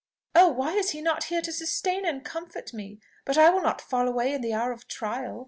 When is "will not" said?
3.51-3.81